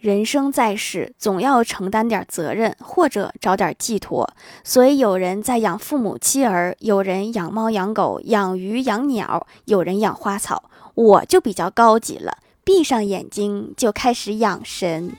[0.00, 4.26] 人生在世，总要承担点责任或者找点寄托。
[4.64, 10.70] 所以有人在养父母、妻儿，有人养猫、养狗、养鱼、养鸟，有人养花草。
[10.94, 15.12] 我就比较高级了，闭上眼睛就开始养神。